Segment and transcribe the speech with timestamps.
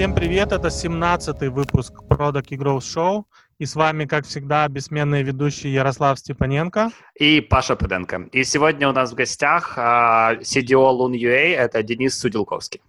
[0.00, 3.24] Всем привет, это 17-й выпуск Product и Growth Show.
[3.58, 6.90] И с вами, как всегда, бессменный ведущий Ярослав Степаненко.
[7.16, 8.30] И Паша Пыденко.
[8.32, 12.80] И сегодня у нас в гостях uh, CDO Loon.ua, это Денис Судилковский.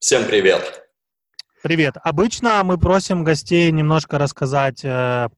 [0.00, 0.88] Всем привет.
[1.62, 1.94] Привет.
[2.02, 5.28] Обычно мы просим гостей немножко рассказать э,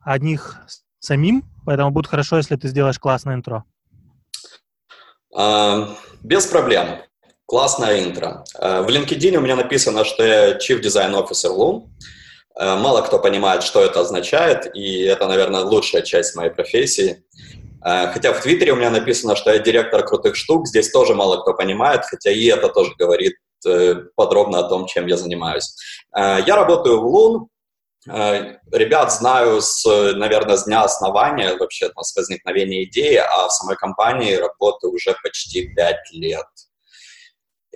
[0.00, 0.56] о них
[0.98, 3.62] самим, поэтому будет хорошо, если ты сделаешь классное интро.
[5.32, 7.07] Uh, без проблем.
[7.48, 8.44] Классное интро.
[8.60, 11.88] Uh, в LinkedIn у меня написано, что я Chief Design Officer Loon.
[12.60, 17.24] Uh, мало кто понимает, что это означает, и это, наверное, лучшая часть моей профессии.
[17.80, 21.54] Хотя в Твиттере у меня написано, что я директор крутых штук, здесь тоже мало кто
[21.54, 23.34] понимает, хотя и это тоже говорит
[23.66, 25.74] Э, подробно о том, чем я занимаюсь.
[26.16, 27.48] Э, я работаю в Лун.
[28.08, 33.76] Э, ребят знаю, с, наверное, с дня основания, вообще с возникновения идеи, а в самой
[33.76, 36.46] компании работаю уже почти пять лет.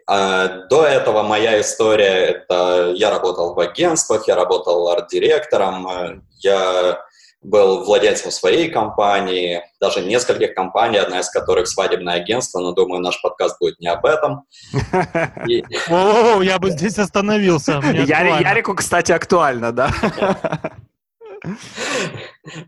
[0.06, 2.04] До этого моя история—
[2.48, 6.98] это я работал в агентствах, я работал арт-директором, я
[7.42, 13.20] был владельцем своей компании, даже нескольких компаний, одна из которых свадебное агентство, но думаю, наш
[13.20, 14.44] подкаст будет не об этом.
[15.88, 17.80] О, я бы здесь остановился.
[17.82, 19.90] Ярику, кстати, актуально, да?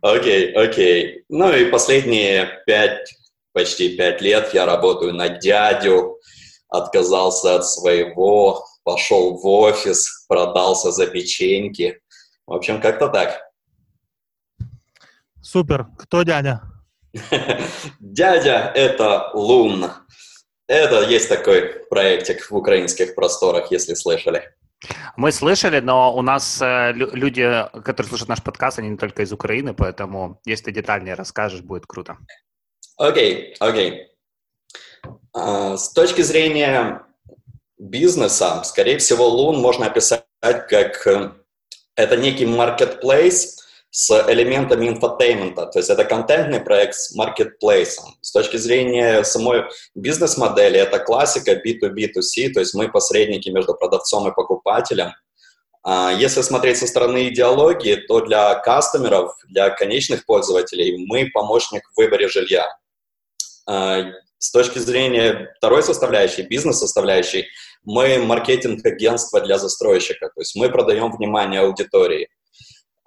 [0.01, 1.25] Окей, окей.
[1.29, 3.15] Ну и последние пять,
[3.53, 6.19] почти пять лет я работаю на дядю,
[6.69, 12.01] отказался от своего, пошел в офис, продался за печеньки.
[12.47, 13.41] В общем, как-то так.
[15.43, 15.87] Супер.
[15.99, 16.63] Кто дядя?
[18.01, 19.91] Дядя— это Лун.
[20.67, 24.55] Это есть такой проектик в украинских просторах, если слышали.
[25.17, 27.43] Мы слышали, но у нас э, люди,
[27.83, 31.87] которые слушают наш подкаст, они не только из Украины, поэтому если ты детальнее расскажешь, будет
[31.87, 32.19] круто.
[32.97, 33.91] Окей, окей, окей.
[33.91, 34.14] Окей.
[35.37, 37.03] Э, с точки зрения
[37.79, 41.33] бизнеса, скорее всего, Лун можно описать как э,
[41.97, 43.55] это некий marketplace,
[43.97, 48.17] с элементами infotainment а, то есть это контентный проект с маркетплейсом.
[48.23, 54.35] С точки зрения самой бизнес-модели, это классика B2B2C, то есть мы посредники между продавцом и
[54.35, 55.13] покупателем.
[55.85, 61.83] А, если смотреть со стороны идеологии, то для customer ов, для конечных пользователей мы помощник
[61.93, 62.67] в выборе жилья.
[64.45, 67.47] С точки зрения второй составляющей, бизнес-составляющей,
[67.83, 72.29] мы маркетинг-агентство для застройщика, то есть мы продаем внимание аудитории.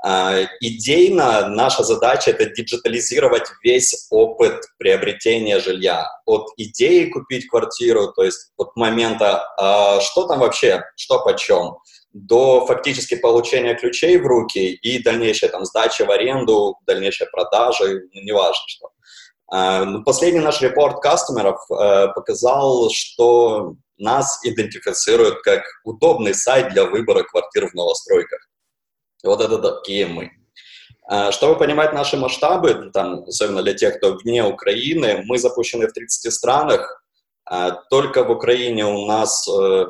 [0.03, 6.07] А, идейно наша задача— это диджитализировать весь опыт приобретения жилья.
[6.25, 11.77] От идеи купить квартиру, то есть от момента, а что там вообще, что почем,
[12.13, 18.63] до фактически получения ключей в руки и дальнейшей там сдачи в аренду, дальнейшей продажи, неважно
[18.65, 18.89] что.
[19.49, 27.23] Ну, последний наш репорт кастомеров э, показал, что нас идентифицируют как удобный сайт для выбора
[27.23, 28.47] квартир в новостройках.
[29.23, 30.31] Вот это такие мы.
[31.09, 35.93] А, чтобы понимать наши масштабы, там, особенно для тех, кто вне Украины, мы запущены в
[35.93, 37.03] 30 странах.
[37.45, 39.85] А, только в Украине у нас э,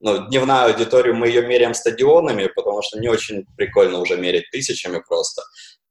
[0.00, 5.02] ну, дневная аудитория, мы ее меряем стадионами, потому что не очень прикольно уже мерить тысячами
[5.06, 5.42] просто.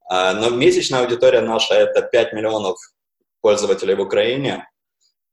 [0.10, 2.78] А, но месячная аудитория наша— это 5 миллионов
[3.42, 4.68] пользователей в Украине.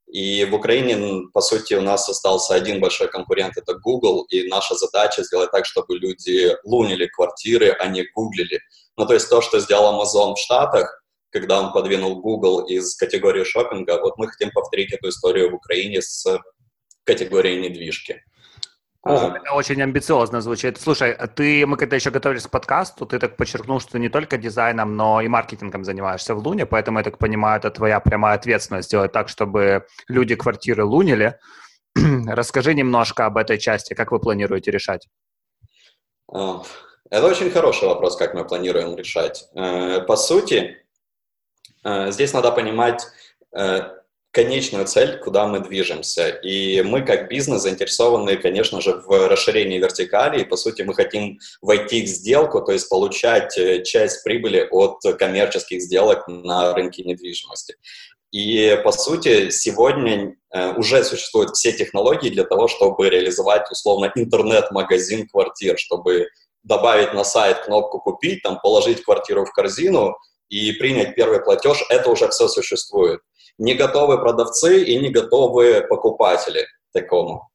[0.06, 4.74] И в Украине, по сути, у нас остался один большой конкурент, это Google, и наша
[4.74, 8.60] задача сделать так, чтобы люди лунили квартиры, а не гуглили.
[8.96, 11.00] Ну, то есть то, что сделал Amazon в Штатах,
[11.30, 16.02] когда он подвинул Google из категории шопинга, вот мы хотим повторить эту историю в Украине
[16.02, 16.26] с
[17.04, 18.22] категорией недвижки.
[19.02, 20.78] О, это очень амбициозно звучит.
[20.78, 24.36] Слушай, а ты, мы когда еще готовились к подкасту, ты так подчеркнул, что не только
[24.36, 28.88] дизайном, но и маркетингом занимаешься в Луне, поэтому, я так понимаю, это твоя прямая ответственность
[28.88, 31.38] сделать так, чтобы люди квартиры лунили.
[32.26, 35.08] Расскажи немножко об этой части, как вы планируете решать?
[36.30, 36.62] А,
[37.08, 39.48] это очень хороший вопрос, как мы планируем решать.
[39.54, 40.76] Э, по сути,
[41.84, 43.06] э, здесь надо понимать
[43.56, 43.99] э,
[44.32, 46.28] конечную цель, куда мы движемся.
[46.28, 50.40] И мы как бизнес заинтересованы, конечно же, в расширении вертикали.
[50.40, 55.00] И, по сути, мы хотим войти в сделку, то есть получать э, часть прибыли от
[55.18, 57.74] коммерческих сделок на рынке недвижимости.
[58.30, 65.26] И, по сути, сегодня э, уже существуют все технологии для того, чтобы реализовать, условно, интернет-магазин
[65.26, 66.28] квартир, чтобы
[66.62, 70.16] добавить на сайт кнопку «Купить», там, положить квартиру в корзину
[70.48, 73.20] и принять первый платеж, это уже все существует
[73.60, 77.50] не готовы продавцы и не готовы покупатели такому.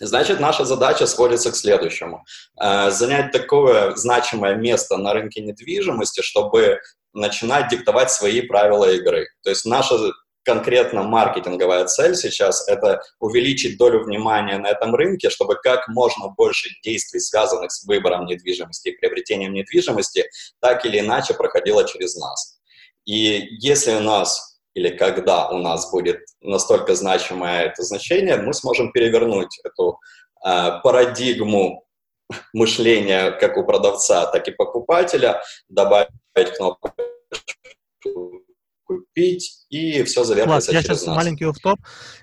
[0.00, 2.24] Значит, наша задача сводится к следующему.
[2.58, 6.80] Э, занять такое значимое место на рынке недвижимости, чтобы
[7.12, 9.26] начинать диктовать свои правила игры.
[9.42, 9.98] То есть наша
[10.44, 16.70] конкретно маркетинговая цель сейчас– это увеличить долю внимания на этом рынке, чтобы как можно больше
[16.82, 20.24] действий, связанных с выбором недвижимости и приобретением недвижимости,
[20.60, 22.58] так или иначе проходило через нас.
[23.04, 28.92] И если у нас или когда у нас будет настолько значимое это значение, мы сможем
[28.92, 29.98] перевернуть эту
[30.44, 31.84] э, парадигму
[32.52, 36.10] мышления как у продавца, так и покупателя, добавить
[36.56, 36.92] кнопку
[38.84, 41.16] купить, и все завертится Я сейчас нас.
[41.16, 41.78] маленький офф-топ.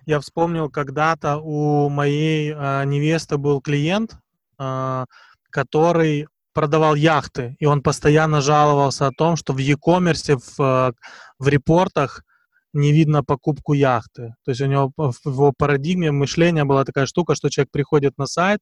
[0.05, 4.17] Я вспомнил, когда-то у моей э, невесты был клиент,
[4.59, 5.05] э,
[5.49, 10.93] который продавал яхты, и он постоянно жаловался о том, что в e-commerce, в,
[11.39, 12.23] в репортах
[12.77, 14.35] не видно покупку яхты.
[14.45, 18.27] То есть у него в его парадигме мышления была такая штука, что человек приходит на
[18.27, 18.61] сайт,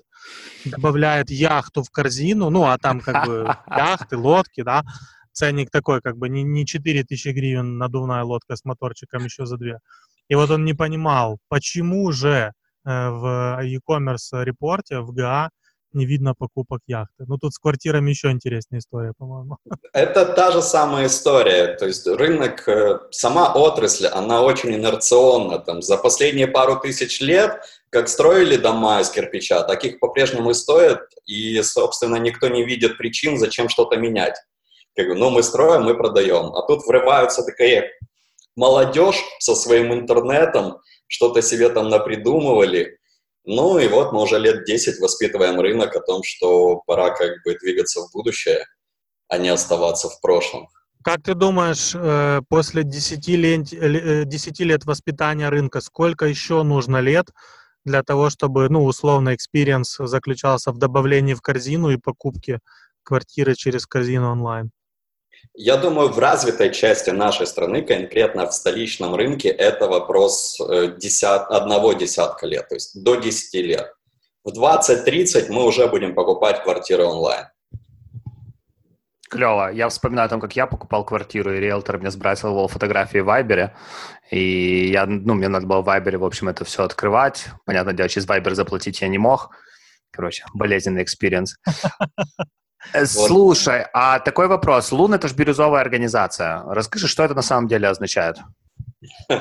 [0.65, 4.83] добавляет яхту в корзину, ну, а там как бы яхты, лодки, да,
[5.33, 9.57] ценник такой, как бы не, не 4 тысячи гривен надувная лодка с моторчиком еще за
[9.57, 9.79] две.
[10.29, 12.51] И вот он не понимал, почему же
[12.85, 15.49] э, в e-commerce репорте, в ГА,
[15.95, 17.25] не видно покупок яхты.
[17.27, 19.57] Ну, тут с квартирами еще интереснее история, по-моему.
[19.93, 21.75] Это та же самая история.
[21.75, 25.59] То есть рынок, э, сама отрасль, она очень инерционна.
[25.59, 30.53] Там, за последние пару тысяч лет, как строили дома из кирпича, так их по-прежнему и
[30.53, 31.01] стоят.
[31.25, 34.35] И, собственно, никто не видит причин, зачем что-то менять.
[34.95, 36.53] Как бы, ну, мы строим, мы продаем.
[36.55, 37.91] А тут врываются такие
[38.55, 40.77] молодежь со своим интернетом,
[41.07, 42.97] что-то себе там напридумывали,
[43.45, 47.57] ну и вот мы уже лет 10 воспитываем рынок о том, что пора как бы
[47.61, 48.65] двигаться в будущее,
[49.27, 50.67] а не оставаться в прошлом.
[51.03, 57.27] Как ты думаешь, э, после 10 лет, 10 лет воспитания рынка, сколько еще нужно лет
[57.83, 62.59] для того, чтобы, ну, условно, experience заключался в добавлении в корзину и покупке
[63.03, 64.71] квартиры через корзину онлайн?
[65.53, 71.49] Я думаю, в развитой части нашей страны, конкретно в столичном рынке, это вопрос э, десят,
[71.49, 73.93] одного десятка лет, то есть до 10 лет.
[74.43, 77.47] В 20-30 мы уже будем покупать квартиры онлайн.
[79.29, 79.71] Клево.
[79.71, 83.75] Я вспоминаю о том, как я покупал квартиру, и риэлтор мне сбрасывал фотографии в Вайбере.
[84.29, 87.47] И я, ну, мне надо было в Вайбере, в общем, это все открывать.
[87.65, 89.49] Понятное дело, через Вайбер заплатить я не мог.
[90.11, 91.57] Короче, болезненный experience.
[92.93, 94.91] Э, слушай, а такой вопрос.
[94.91, 96.63] Лун— это же бирюзовая организация.
[96.67, 98.37] Расскажи, что это на самом деле означает?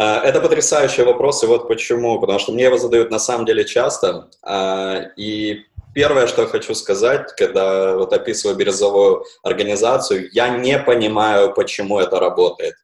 [0.00, 2.20] Э, это потрясающий вопрос, и вот почему.
[2.20, 4.28] Потому что мне его задают на самом деле часто.
[4.46, 5.64] Э, и
[5.94, 12.20] первое, что я хочу сказать, когда вот описываю бирюзовую организацию, я не понимаю, почему это
[12.20, 12.74] работает.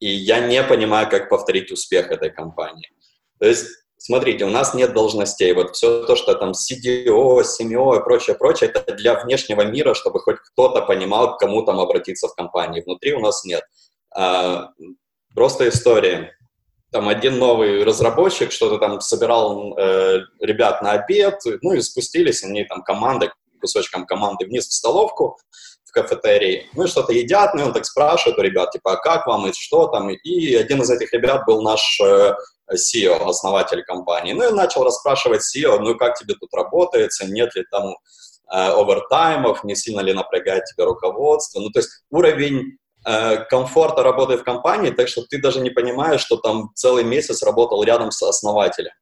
[0.00, 2.90] И я не понимаю, как повторить успех этой компании.
[3.38, 3.68] То есть
[4.00, 8.70] смотрите, у нас нет должностей, вот все то, что там CDO, CMO и прочее, прочее,
[8.70, 12.82] это для внешнего мира, чтобы хоть кто-то понимал, к кому там обратиться в компании.
[12.84, 13.62] Внутри у нас нет.
[14.16, 14.70] А,
[15.34, 16.32] просто история.
[16.92, 22.64] Там один новый разработчик что-то там собирал э, ребят на обед, ну и спустились они
[22.64, 23.30] там командой,
[23.60, 25.38] кусочком команды вниз в столовку,
[25.84, 28.96] в кафетерии, ну и что-то едят, ну и он так спрашивает у ребят, типа, а
[28.96, 32.34] как вам и что там, и один из этих ребят был наш э,
[32.74, 34.32] CEO, основатель компании.
[34.32, 37.94] Ну и начал расспрашивать CEO, ну как тебе тут работается, нет ли там э,
[38.50, 41.60] овертаймов, не сильно ли напрягает тебя руководство.
[41.60, 46.20] Ну то есть уровень э, комфорта работы в компании, так что ты даже не понимаешь,
[46.20, 48.92] что там целый месяц работал рядом с основателем.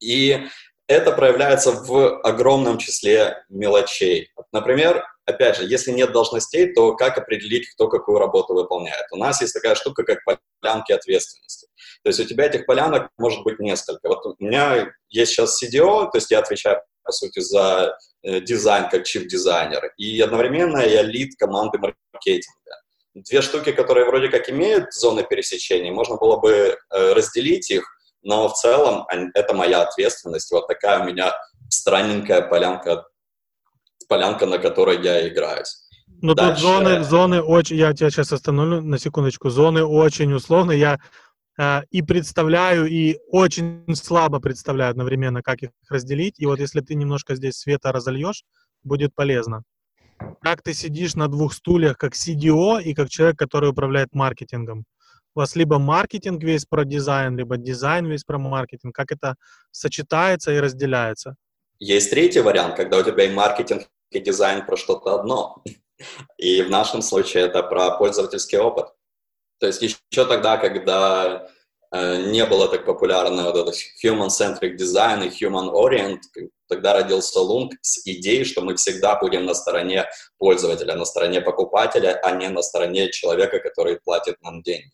[0.00, 0.46] И
[0.86, 4.30] это проявляется в огромном числе мелочей.
[4.52, 9.06] Например, опять же, если нет должностей, то как определить, кто какую работу выполняет?
[9.12, 11.68] У нас есть такая штука, как полянки ответственности.
[12.02, 14.08] То есть у тебя этих полянок может быть несколько.
[14.08, 18.88] Вот у меня есть сейчас CDO, то есть я отвечаю, по сути, за э, дизайн
[18.90, 22.80] как чип-дизайнер, и одновременно я лид команды маркетинга.
[23.14, 27.84] Две штуки, которые вроде как имеют зоны пересечения, можно было бы э, разделить их,
[28.24, 30.50] но в целом это моя ответственность.
[30.50, 31.32] Вот такая у меня
[31.68, 33.04] странненькая полянка
[34.08, 35.84] полянка, на которой я играюсь.
[36.20, 40.98] Ну тут зоны, зоны очень, я тебя сейчас остановлю на секундочку, зоны очень условные, я
[41.58, 46.94] э, и представляю, и очень слабо представляю одновременно, как их разделить, и вот если ты
[46.94, 48.44] немножко здесь света разольешь,
[48.82, 49.62] будет полезно.
[50.40, 54.84] Как ты сидишь на двух стульях, как CDO и как человек, который управляет маркетингом?
[55.36, 58.94] У вас либо маркетинг весь про дизайн, либо дизайн весь про маркетинг.
[58.94, 59.34] Как это
[59.72, 61.34] сочетается и разделяется?
[61.80, 65.62] Есть третий вариант, когда у тебя и маркетинг, и дизайн про что-то одно.
[66.38, 68.86] И в нашем случае это про пользовательский опыт.
[69.58, 71.48] То есть еще тогда, когда
[71.92, 73.74] э, не было так популярно вот этот
[74.04, 76.20] human-centric design и human-orient,
[76.68, 80.06] тогда родился Lung с идеей, что мы всегда будем на стороне
[80.38, 84.92] пользователя, на стороне покупателя, а не на стороне человека, который платит нам деньги.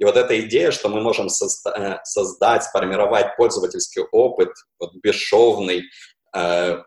[0.00, 5.82] И вот эта идея, что мы можем э, создать, сформировать пользовательский опыт, вот, бесшовный,
[6.34, 6.82] э,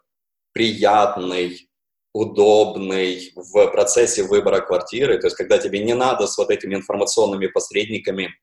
[0.52, 1.70] приятный,
[2.12, 7.48] удобный в процессе выбора квартиры, то есть когда тебе не надо с вот этими информационными
[7.48, 8.34] посредниками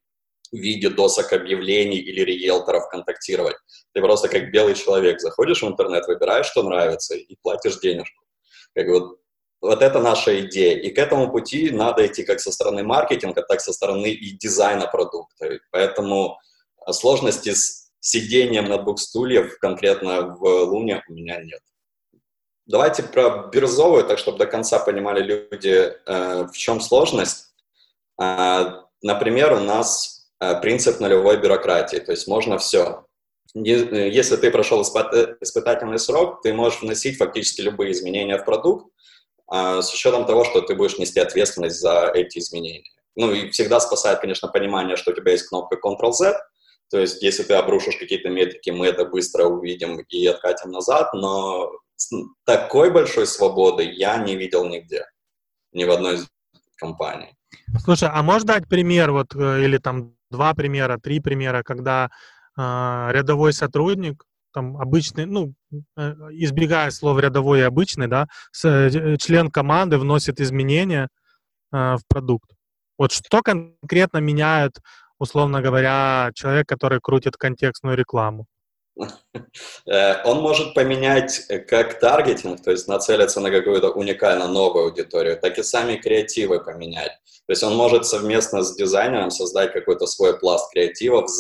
[0.53, 3.57] в виде досок объявлений или риэлторов контактировать.
[3.93, 8.25] Ты просто как белый человек заходишь в интернет, выбираешь, что нравится, и платишь денежку.
[8.75, 9.19] Как вот,
[9.61, 10.79] вот это наша идея.
[10.79, 14.87] И к этому пути надо идти как со стороны маркетинга, так со стороны и дизайна
[14.87, 15.59] продукта.
[15.71, 16.39] Поэтому
[16.91, 21.61] сложности с сидением на двух стульев конкретно в Луне у меня нет.
[22.67, 27.49] Давайте про бирюзовую, так чтобы до конца понимали люди, э, в чем сложность.
[28.21, 33.05] Э, например, у нас э, принцип нулевой бюрократии, то есть можно все.
[33.55, 38.87] Если ты прошел испытательный срок, ты можешь вносить фактически любые изменения в продукт,
[39.53, 42.91] с учетом того, что ты будешь нести ответственность за эти изменения.
[43.17, 46.39] Ну и всегда спасает, конечно, понимание, что у тебя есть кнопка Ctrl-Z,
[46.91, 51.71] то есть если ты обрушишь какие-то метрики, мы это быстро увидим и откатим назад, но
[52.45, 55.05] такой большой свободы я не видел нигде,
[55.73, 56.29] ни в одной из
[56.77, 57.35] компаний.
[57.85, 62.11] Слушай, а можешь дать пример, вот, э, или там два примера, три примера, когда
[62.57, 62.61] э,
[63.13, 65.55] рядовой сотрудник, там обычный, ну,
[65.97, 68.27] э, избегая слов рядовой и обычный, да,
[68.65, 71.09] э, член команды вносит изменения
[71.73, 72.51] э, в продукт.
[72.99, 74.79] Вот что конкретно меняет,
[75.19, 78.47] условно говоря, человек, который крутит контекстную рекламу?
[79.87, 85.63] Он может поменять как таргетинг, то есть нацелиться на какую-то уникально новую аудиторию, так и
[85.63, 87.13] сами креативы поменять.
[87.47, 91.31] То есть он может совместно с дизайнером создать какой-то свой пласт креативов,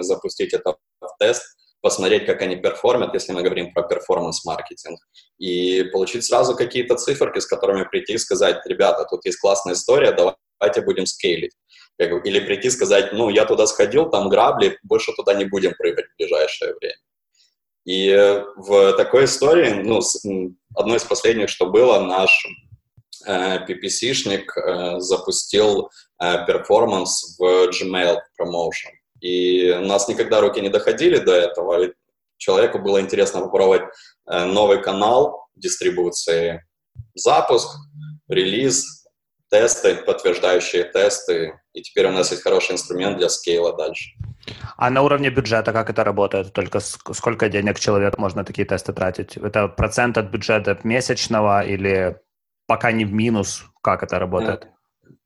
[0.00, 4.98] запустить это в тест, посмотреть, как они перформят, если мы говорим про перформанс-маркетинг,
[5.38, 10.12] и получить сразу какие-то циферки, с которыми прийти и сказать, ребята, тут есть классная история,
[10.12, 11.52] давайте будем скейлить.
[11.98, 16.06] Или прийти и сказать, ну, я туда сходил, там грабли, больше туда не будем прыгать
[16.06, 16.96] в ближайшее время.
[17.84, 20.00] И в такой истории, ну,
[20.74, 22.46] одно из последних, что было, наш
[23.26, 25.90] э, PPC-шник э, запустил
[26.22, 28.97] э, перформанс в Gmail Promotion.
[29.20, 31.92] И у нас никогда руки не доходили до этого, и
[32.36, 33.82] человеку было интересно попробовать
[34.30, 36.64] э, новый канал дистрибуции,
[37.14, 37.68] запуск,
[38.28, 39.06] релиз,
[39.50, 44.10] тесты, подтверждающие тесты, и теперь у нас есть хороший инструмент для скейла дальше.
[44.76, 46.52] А на уровне бюджета как это работает?
[46.52, 49.36] Только сколько денег человек можно такие тесты тратить?
[49.36, 52.16] Это процент от бюджета месячного или
[52.66, 53.64] пока не в минус?
[53.82, 54.68] Как это работает?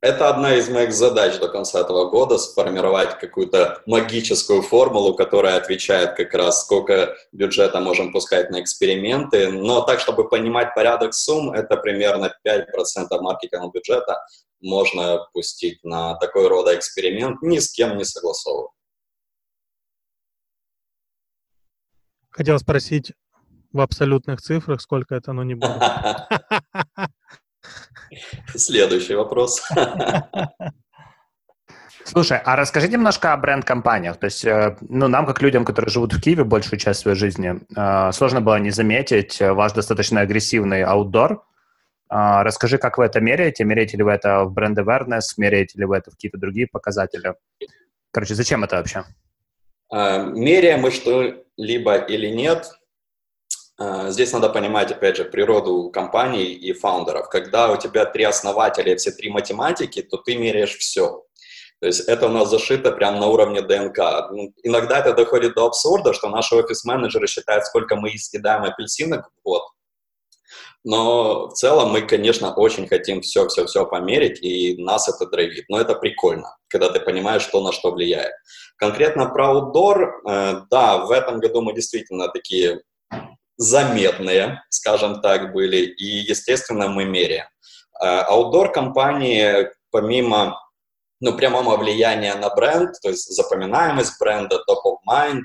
[0.00, 6.16] Это одна из моих задач до конца этого года, сформировать какую-то магическую формулу, которая отвечает
[6.16, 9.52] как раз, сколько бюджета можем пускать на эксперименты.
[9.52, 12.64] Но так, чтобы понимать порядок сумм, это примерно 5%
[13.20, 14.24] маркетингового бюджета
[14.60, 18.70] можно пустить на такой рода эксперимент, ни с кем не согласовывая.
[22.30, 23.12] Хотел спросить
[23.72, 25.80] в абсолютных цифрах, сколько это, но не будет.
[28.54, 29.62] Следующий вопрос.
[32.04, 34.16] Слушай, а расскажи немножко о бренд-компаниях.
[34.16, 37.60] То есть, э, ну, нам, как людям, которые живут в Киеве большую часть своей жизни,
[37.76, 41.44] э, сложно было не заметить э, ваш достаточно агрессивный аутдор.
[42.14, 43.64] Расскажи, как вы это меряете?
[43.64, 45.22] Меряете ли вы это в бренд awareness?
[45.38, 47.34] Меряете ли вы это в какие-то другие показатели?
[48.10, 49.04] Короче, зачем это вообще?
[49.90, 52.70] Меряем мы что-либо или нет,
[53.78, 57.28] здесь надо понимать, опять же, природу компаний и фаундеров.
[57.28, 61.24] Когда у тебя три основателя все три математики, то ты меряешь все.
[61.82, 64.30] То есть это у нас зашито прямо на уровне ДНК.
[64.30, 69.42] Ну, иногда это доходит до абсурда, что наши офис-менеджеры считают, сколько мы съедаем апельсинок в
[69.42, 69.62] год.
[70.84, 75.64] Но в целом мы, конечно, очень хотим все-все-все померить, и нас это драйвит.
[75.68, 78.32] Но это прикольно, когда ты понимаешь, что на что влияет.
[78.76, 82.82] Конкретно про аутдор, э, да, в этом году мы действительно такие
[83.62, 87.46] заметные, скажем так, были, и, естественно, мы меряем.
[88.00, 90.58] Аутдор-компании, помимо
[91.22, 95.42] ну, прямого влияния на бренд, то есть запоминаемость бренда, top of mind,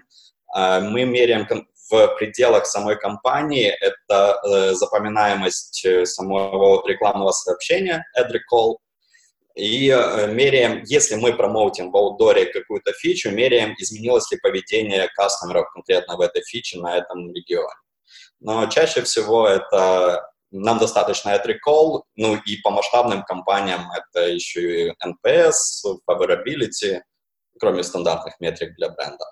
[0.56, 1.48] э, мы меряем
[1.90, 8.78] в пределах самой компании, это э, запоминаемость э, самого рекламного сообщения, ad recall,
[9.56, 9.88] и
[10.30, 16.22] меряем, если мы промоутим в аудоре какую-то фичу, меряем, изменилось ли поведение кастомеров конкретно в
[16.22, 17.74] этой фиче на этом регионе
[18.40, 24.88] но чаще всего это нам достаточно от recall, ну и по масштабным компаниям это еще
[24.88, 27.02] и NPS, favorability,
[27.60, 29.26] кроме стандартных метрик для бренда.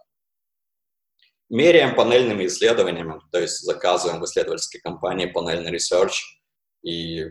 [1.49, 6.15] Меряем панельными исследованиями, то есть заказываем в исследовательской компании панельный research
[6.83, 7.25] и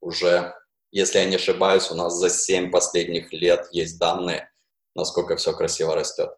[0.00, 0.54] уже
[0.94, 4.48] Если я не ошибаюсь, у нас за 7 последних лет есть данные,
[4.94, 6.30] насколько все красиво растет.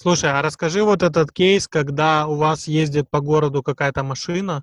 [0.00, 4.62] Слушай, а расскажи вот этот кейс, когда у вас ездит по городу какая-то машина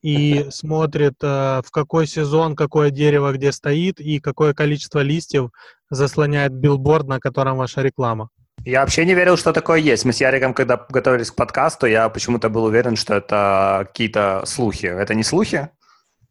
[0.00, 5.50] и смотрит, э, в какой сезон какое дерево где стоит и какое количество листьев
[5.90, 8.28] заслоняет билборд, на котором ваша реклама.
[8.64, 10.04] Я вообще не верил, что такое есть.
[10.04, 14.86] Мы с Яриком, когда готовились к подкасту, я почему-то был уверен, что это какие-то слухи.
[14.86, 15.68] Это не слухи?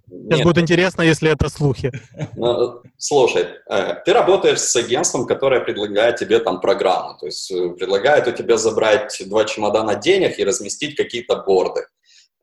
[0.09, 0.43] Сейчас Нет.
[0.43, 1.91] будет интересно, если это слухи.
[2.35, 7.17] Ну, слушай, э, ты работаешь с агентством, которое предлагает тебе там программу.
[7.19, 11.85] То есть э, предлагает у тебя забрать два чемодана денег и разместить какие-то борды.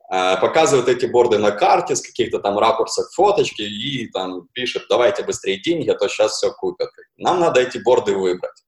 [0.09, 5.23] Э, показывают эти борды на карте с каких-то там ракурсов фоточки и там пишет, давайте
[5.23, 6.89] быстрее деньги, а то сейчас все купят.
[7.17, 8.63] Нам надо эти борды выбрать.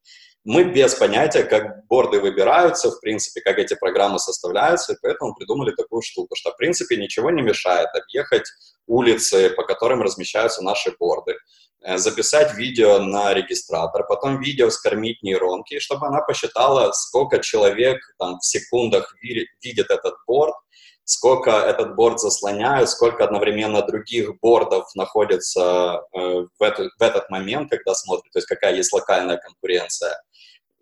[0.51, 5.75] Мы без понятия, как борды выбираются, в принципе, как эти программы составляются, и поэтому придумали
[5.75, 8.46] такую штуку, что, в принципе, ничего не мешает объехать
[8.88, 11.36] улицы, по которым размещаются наши борды,
[11.84, 18.39] э, записать видео на регистратор, потом видео скормить нейронке, чтобы она посчитала, сколько человек там,
[18.39, 20.56] в секундах видит этот борд,
[21.03, 27.70] сколько этот борд заслоняют, сколько одновременно других бордов находится э, в, эту, в этот момент,
[27.70, 30.20] когда смотрят, то есть какая есть локальная конкуренция.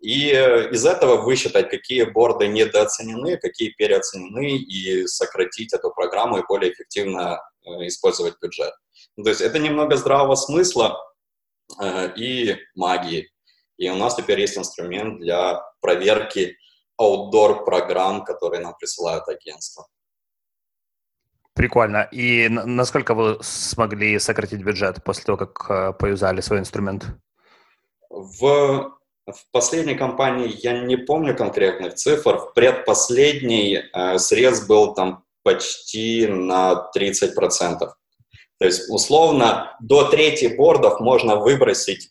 [0.00, 6.44] И э, из этого высчитать, какие борды недооценены, какие переоценены, и сократить эту программу и
[6.46, 8.72] более эффективно э, использовать бюджет.
[9.16, 10.96] Ну, то есть это немного здравого смысла
[11.82, 13.28] э, и магии.
[13.76, 16.56] И у нас теперь есть инструмент для проверки
[17.00, 19.86] outdoor программ, которые нам присылают агентства.
[21.54, 22.08] Прикольно.
[22.12, 27.06] И насколько вы смогли сократить бюджет после того, как поюзали свой инструмент?
[28.10, 28.97] В
[29.32, 32.38] в последней компании я не помню конкретных цифр.
[32.38, 37.78] В предпоследней э, срез был там почти на 30%.
[37.78, 42.10] То есть, условно, до трети бордов можно выбросить,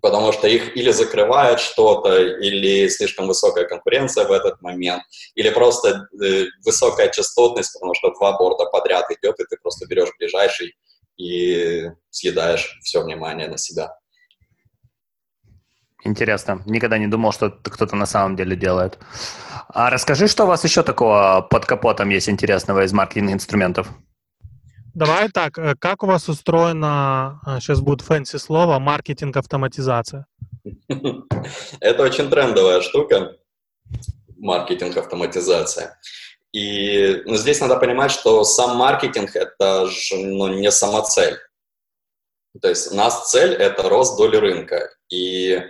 [0.00, 5.02] потому что их или закрывает что-то, или слишком высокая конкуренция в этот момент,
[5.34, 10.10] или просто э, высокая частотность, потому что два борда подряд идет, и ты просто берешь
[10.18, 10.76] ближайший
[11.16, 13.96] и съедаешь все внимание на себя.
[16.04, 16.62] Интересно.
[16.66, 18.98] Никогда не думал, что это кто-то на самом деле делает.
[19.68, 23.88] А расскажи, что у вас еще такого под капотом есть интересного из маркетинг-инструментов?
[24.94, 30.26] Давай так, э, как у вас устроено, сейчас э, будет fancy слово, маркетинг-автоматизация?
[31.80, 33.36] Это очень трендовая штука,
[34.36, 35.98] маркетинг-автоматизация.
[36.52, 41.36] И ну, здесь надо понимать, что сам маркетинг– это же ну, не самоцель.
[42.62, 44.90] То есть у нас цель– это рост доли рынка.
[45.08, 45.60] И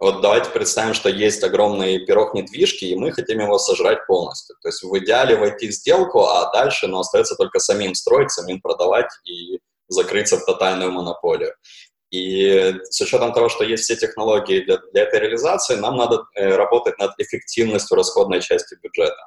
[0.00, 4.56] вот давайте представим, что есть огромный пирог недвижки, и мы хотим его сожрать полностью.
[4.62, 8.60] То есть в идеале войти в сделку, а дальше ну, остается только самим строить, самим
[8.60, 9.58] продавать и
[9.88, 11.52] закрыться в тотальную монополию.
[12.10, 16.54] И с учетом того, что есть все технологии для, для этой реализации, нам надо э,
[16.56, 19.20] работать над эффективностью расходной части бюджета.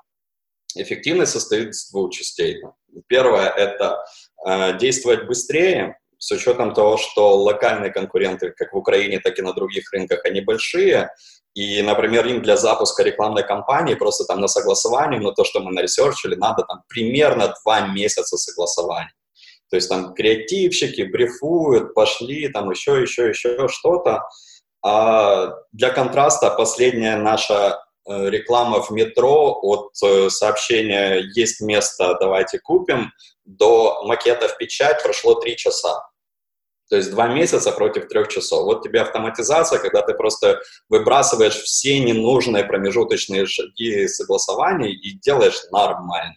[0.75, 2.63] Эффективность состоит из двух частей.
[3.07, 4.03] Первое– это
[4.47, 9.53] э, действовать быстрее, с учетом того, что локальные конкуренты, как в Украине, так и на
[9.53, 11.09] других рынках, они большие,
[11.55, 15.71] и, например, им для запуска рекламной кампании просто там на согласование, но то, что мы
[15.71, 19.11] наресерчили, надо там примерно два месяца согласования.
[19.71, 24.21] То есть там креативщики брифуют, пошли, там еще, еще, еще что-то.
[24.85, 32.59] А для контраста последняя наша э, реклама в метро от э, сообщения «есть место, давайте
[32.59, 33.11] купим»
[33.43, 36.10] до макета в печать прошло три часа.
[36.91, 38.65] То есть два месяца против трех часов.
[38.65, 46.35] Вот тебе автоматизация, когда ты просто выбрасываешь все ненужные промежуточные шаги согласования и делаешь нормально.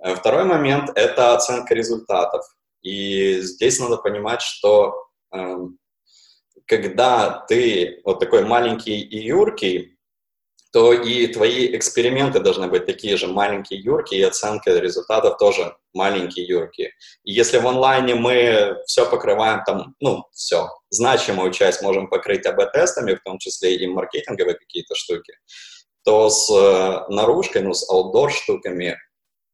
[0.00, 2.44] Э, второй момент– это оценка результатов.
[2.82, 4.94] И здесь надо понимать, что
[5.34, 5.56] э,
[6.66, 9.98] когда ты вот такой маленький и юркий,
[10.72, 16.46] то и твои эксперименты должны быть такие же маленькие, юркие, и оценка результатов тоже маленькие,
[16.46, 16.92] юркие.
[17.24, 23.14] И если в онлайне мы все покрываем там, ну, все, значимую часть можем покрыть АБ-тестами,
[23.14, 25.34] в том числе и маркетинговые какие-то штуки,
[26.04, 28.96] то с э, наружкой, ну, с аутдор штуками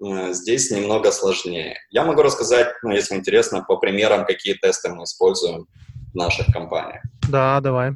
[0.00, 1.78] э, здесь немного сложнее.
[1.90, 5.66] Я могу рассказать, ну, если интересно, по примерам, какие тесты мы используем
[6.12, 7.02] в наших компаниях.
[7.28, 7.92] Да, давай.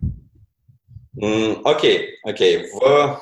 [1.15, 2.71] Окей, окей.
[2.73, 3.21] В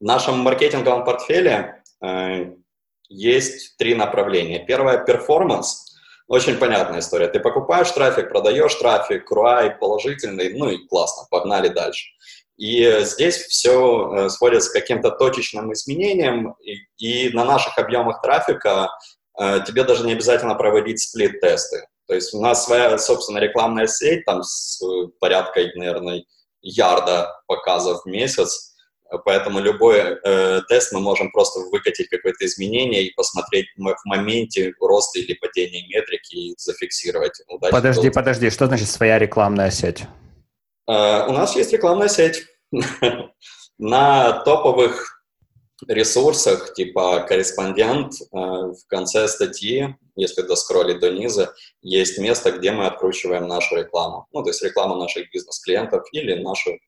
[0.00, 2.52] нашем маркетинговом портфеле э,
[3.08, 4.64] есть три направления.
[4.64, 5.94] Первое– перформанс.
[6.26, 7.28] Очень понятная история.
[7.28, 12.08] Ты покупаешь трафик, продаешь трафик, ROI положительный, ну и классно, погнали дальше.
[12.56, 18.88] И здесь все э, сводится к каким-то точечным изменениям, и, и на наших объемах трафика
[19.38, 21.86] э, тебе даже не обязательно проводить сплит-тесты.
[22.06, 24.80] То есть у нас своя, собственно, рекламная сеть, там с
[25.20, 26.24] порядкой, наверное,
[26.62, 28.76] ярда показов в месяц,
[29.24, 35.20] Поэтому любой э, тест мы можем просто выкатить какое-то изменение и посмотреть в моменте роста
[35.20, 37.40] или падения метрики и зафиксировать.
[37.48, 38.14] Удачи подожди, был.
[38.14, 40.02] подожди, что значит своя рекламная сеть?
[40.88, 42.46] Э, у нас есть рекламная сеть.
[43.78, 45.15] На топовых
[45.86, 52.86] ресурсах, типа корреспондент, э, в конце статьи, если доскроллить до низа, есть место, где мы
[52.86, 54.26] откручиваем нашу рекламу.
[54.32, 56.78] Ну, то есть рекламу наших бизнес-клиентов или нашу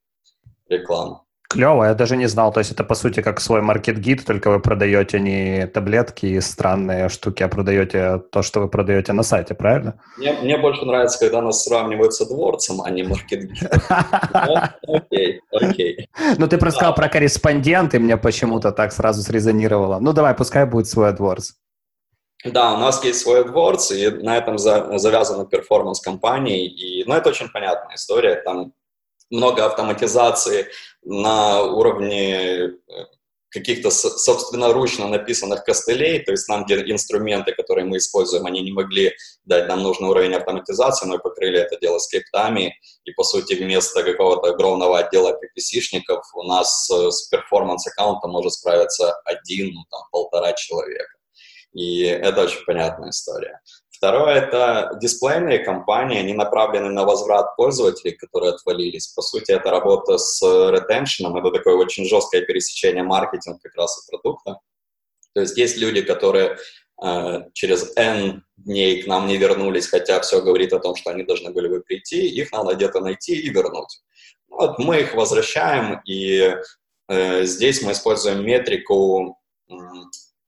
[0.69, 1.28] рекламу.
[1.51, 2.53] Клево, я даже не знал.
[2.53, 7.09] То есть это, по сути, как свой маркет-гид, только вы продаете не таблетки и странные
[7.09, 9.99] штуки, а продаете то, что вы продаете на сайте, правильно?
[10.19, 13.71] Мне, мне больше нравится, когда нас сравнивают с дворцем, а не маркет-гид.
[14.87, 16.11] Окей, окей.
[16.37, 20.01] Ну, ты просто сказал про корреспондент, и мне почему-то так сразу срезонировало.
[20.01, 21.53] Ну, давай, пускай будет свой дворц.
[22.45, 27.31] Да, у нас есть свой AdWords, и на этом завязана performance кампании, и, ну, это
[27.31, 28.75] очень понятная история, там
[29.31, 30.69] много автоматизации
[31.09, 32.71] на уровне э,
[33.49, 39.15] каких-то собственноручно написанных костылей, то есть нам где инструменты, которые мы используем, они не могли
[39.45, 44.51] дать нам нужный уровень автоматизации, мы покрыли это дело скриптами, и по сути вместо какого-то
[44.51, 50.03] огромного отдела PPC -шников у нас э, с performance -аккаунтом может справиться один, ну там
[50.13, 51.17] полтора человека.
[51.73, 53.61] И это очень понятная история.
[53.99, 59.09] Второе– это дисплейные компании, они направлены на возврат пользователей, которые отвалились.
[59.09, 64.09] По сути, это работа с ретеншеном, это такое очень жесткое пересечение маркетинга как раз и
[64.09, 64.61] продукта.
[65.35, 66.59] То есть есть люди, которые
[67.03, 71.25] э, через N дней к нам не вернулись, хотя все говорит о том, что они
[71.25, 74.01] должны были бы прийти, их надо где-то найти и вернуть.
[74.47, 76.55] Вот мы их возвращаем, и
[77.09, 79.41] э, здесь мы используем метрику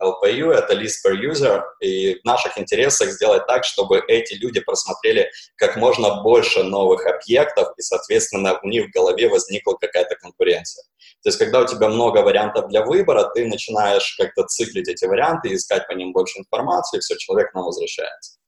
[0.02, 5.30] LPU— это list per user, и в наших интересах сделать так, чтобы эти люди просмотрели
[5.56, 10.84] как можно больше новых объектов, и, соответственно, у них в голове возникла какая-то конкуренция.
[11.22, 15.54] То есть, когда у тебя много вариантов для выбора, ты начинаешь как-то циклить эти варианты,
[15.54, 18.38] искать по ним больше информации, и все, человек нам возвращается.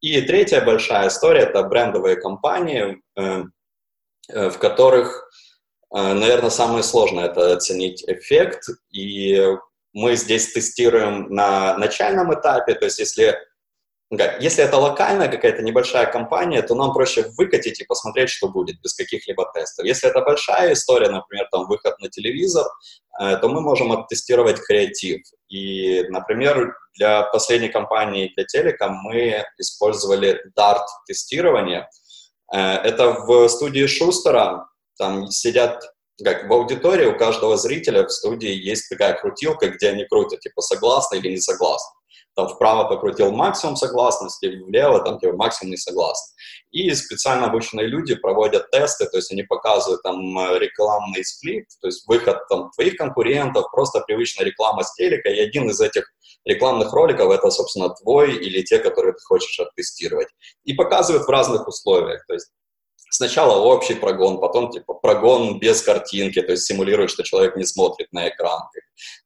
[0.00, 3.42] И третья большая история— это брендовые компании, э,
[4.28, 5.28] э, в которых,
[5.94, 9.56] э, наверное, самое сложное— это оценить эффект, и
[9.96, 13.34] мы здесь тестируем на начальном этапе, то есть если,
[14.10, 18.92] если это локальная какая-то небольшая компания, то нам проще выкатить и посмотреть, что будет, без
[18.92, 19.86] каких-либо тестов.
[19.86, 22.66] Если это большая история, например, там выход на телевизор,
[23.18, 25.22] э, то мы можем оттестировать креатив.
[25.48, 31.88] И, например, для последней компании для телека мы использовали DART-тестирование.
[32.54, 35.82] Э, это в студии Шустера, там сидят
[36.24, 40.62] как в аудитории у каждого зрителя в студии есть такая крутилка, где они крутят, типа,
[40.62, 41.96] согласны или не согласны.
[42.34, 46.34] Там вправо покрутил максимум согласности, влево там типа максимум не согласны.
[46.70, 50.18] И специально обученные люди проводят тесты, то есть они показывают там
[50.58, 55.70] рекламный сплит, то есть выход там твоих конкурентов, просто привычная реклама с телека, и один
[55.70, 56.12] из этих
[56.44, 60.28] рекламных роликов это, собственно, твой или те, которые ты хочешь оттестировать.
[60.64, 62.48] И показывают в разных условиях, то есть
[63.10, 68.12] сначала общий прогон, потом типа прогон без картинки, то есть симулирует, что человек не смотрит
[68.12, 68.62] на экран.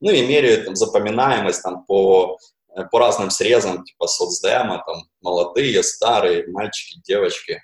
[0.00, 2.38] Ну и меряют там, запоминаемость там, по,
[2.76, 7.60] э, по разным срезам, типа соцдема, там молодые, старые, мальчики, девочки.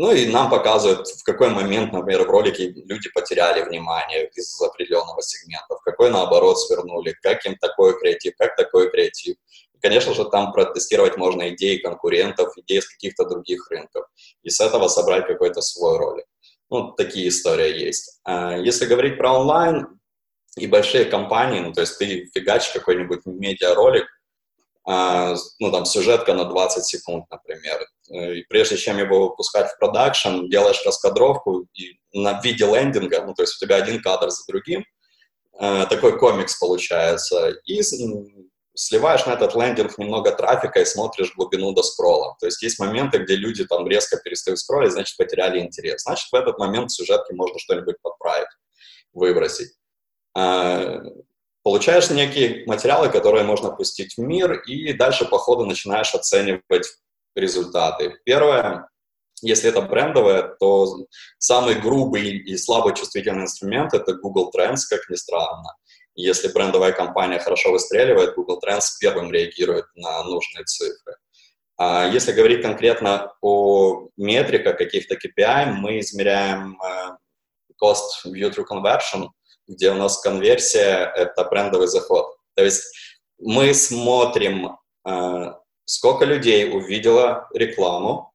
[0.00, 5.20] Ну и нам показывают, в какой момент, например, в ролике люди потеряли внимание из определенного
[5.20, 9.36] сегмента, в какой, наоборот, свернули, как им такой креатив, как такой креатив.
[9.82, 14.06] Конечно же, там протестировать можно идеи конкурентов, идеи с каких-то других рынков,
[14.42, 16.26] и с этого собрать какой-то свой ролик.
[16.70, 18.20] Ну, такие истории есть.
[18.24, 20.00] А если говорить про онлайн
[20.56, 24.06] и большие компании, ну, то есть ты фигачишь какой-нибудь медиаролик,
[24.86, 30.46] а, ну, там, сюжетка на 20 секунд, например, и прежде чем его выпускать в продакшн,
[30.48, 34.84] делаешь раскадровку и на виде лендинга, ну, то есть у тебя один кадр за другим,
[35.58, 37.82] а, такой комикс получается, и
[38.80, 42.36] сливаешь на этот лендинг немного трафика и смотришь глубину до скролла.
[42.40, 46.02] То есть есть моменты, где люди там резко перестают скроллить, значит, потеряли интерес.
[46.02, 48.48] Значит, в этот момент в сюжетке можно что-нибудь подправить,
[49.12, 49.72] выбросить.
[50.34, 51.00] А,
[51.62, 56.88] получаешь некие материалы, которые можно пустить в мир, и дальше по ходу начинаешь оценивать
[57.36, 58.18] результаты.
[58.24, 58.88] Первое,
[59.42, 61.06] если это брендовое, то
[61.38, 65.76] самый грубый и слабо чувствительный инструмент— это Google Trends, как ни странно.
[66.20, 71.16] Если брендовая компания хорошо выстреливает, Google Trends первым реагирует на нужные цифры.
[71.78, 77.16] А если говорить конкретно о метриках каких-то KPI, мы измеряем э,
[77.82, 79.28] cost view through conversion,
[79.66, 82.36] где у нас конверсия— это брендовый заход.
[82.54, 82.84] То есть
[83.38, 84.76] мы смотрим
[85.08, 85.54] э,
[85.86, 88.34] сколько людей увидело рекламу,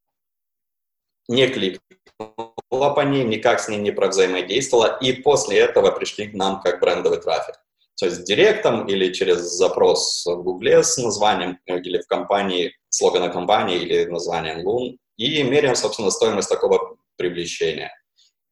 [1.28, 6.62] не кликнуло по ней, никак с ней не провзаимодействовало, и после этого пришли к нам
[6.62, 7.56] как брендовый трафик.
[7.98, 13.78] То есть директом или через запрос в Гугле с названием или в компании, слогана компании
[13.78, 17.92] или названием Лун, и меряем, собственно, стоимость такого привлечения.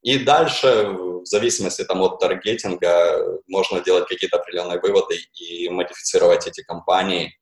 [0.02, 6.62] И дальше, в зависимости там, от таргетинга, можно делать какие-то определенные выводы и модифицировать эти
[6.62, 7.38] компании.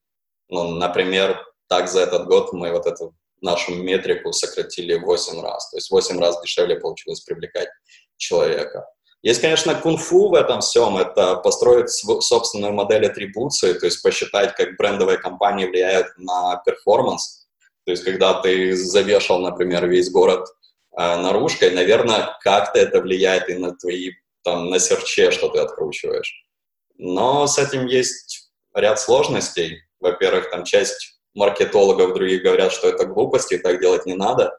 [0.49, 5.69] Ну, например, так за этот год мы вот эту нашу метрику сократили в 8 раз.
[5.71, 7.69] То есть в 8 раз дешевле получилось привлекать
[8.17, 8.85] человека.
[9.23, 14.77] Есть, конечно, кунг-фу в этом всем, это построить собственную модель атрибуции, то есть посчитать, как
[14.77, 17.47] брендовые компании влияют на перформанс.
[17.85, 20.47] То есть когда ты завешал, например, весь город
[20.97, 24.11] э, наружкой, наверное, как-то это влияет и на твои,
[24.43, 26.45] там, на серче, что ты откручиваешь.
[26.97, 29.81] Но с этим есть ряд сложностей.
[29.99, 34.57] Во-первых, там часть маркетологов других говорят, что это глупости, так делать не надо.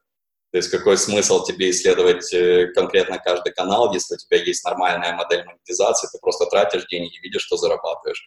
[0.52, 5.14] То есть какой смысл тебе исследовать э, конкретно каждый канал, если у тебя есть нормальная
[5.14, 8.22] модель монетизации, ты просто тратишь деньги, видишь, что зарабатываешь,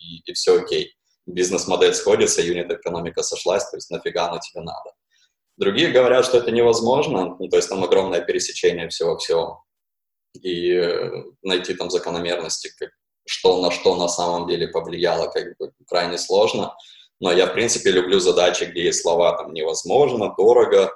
[0.00, 0.96] и, и все окей.
[1.26, 4.90] Бизнес-модель сходится, юнит-экономика сошлась, то есть нафига оно тебе надо.
[5.56, 9.62] Другие говорят, что это невозможно, ну, то есть там огромное пересечение всего-всего.
[10.42, 11.10] И э,
[11.42, 12.90] найти там закономерности, как,
[13.24, 16.74] что на что на самом деле повлияло, как бы крайне сложно.
[17.20, 20.92] Но я, в принципе, люблю задачи, где есть слова там невозможно, дорого,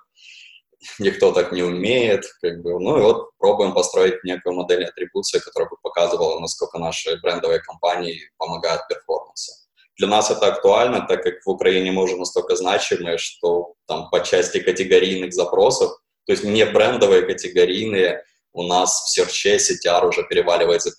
[0.99, 5.69] никто так не умеет, как бы, ну и вот пробуем построить некую модель атрибуции, которая
[5.69, 9.53] бы показывала, насколько наши брендовые компании помогают перформансу.
[9.99, 14.21] Для нас это актуально, так как в Украине мы уже настолько значимы, что там по
[14.21, 15.93] части категорийных запросов,
[16.25, 20.93] то есть не брендовые категорийные, у нас в серче CTR уже переваливает за 50%.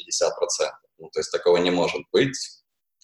[1.00, 2.38] Ну, то есть такого не может быть.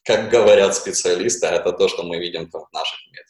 [0.04, 3.29] Как говорят специалисты, а это то, что мы видим там в наших метриках.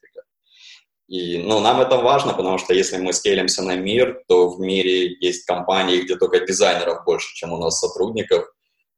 [1.10, 5.16] И ну, нам это важно, потому что если мы скейлимся на мир, то в мире
[5.20, 8.46] есть компании, где только дизайнеров больше, чем у нас сотрудников,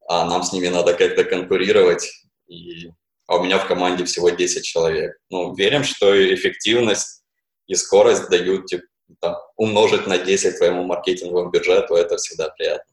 [0.06, 2.06] а нам с ними надо как-то конкурировать.
[2.48, 2.90] И...
[3.26, 5.16] А у меня в команде всего 10 человек.
[5.30, 7.24] Ну, верим, что эффективность
[7.66, 8.84] и скорость дают типа,
[9.18, 12.92] там, умножить на 10 твоему маркетинговому бюджету, это всегда приятно.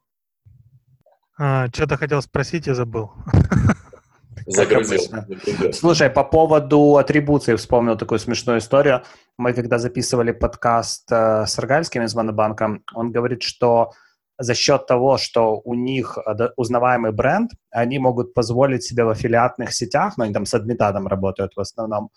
[1.37, 3.11] А, что-то хотел спросить и забыл.
[4.49, 5.01] Загрузил.
[5.73, 9.03] Слушай, по поводу атрибуции вспомнил такую смешную историю.
[9.37, 13.91] Мы когда записывали подкаст э, с Аргальским из Монобанка, он говорит, что
[14.39, 19.71] за счет того, что у них э, узнаваемый бренд, они могут позволить себе в аффилиатных
[19.71, 22.09] сетях, ну, они там с адмитадом работают в основном,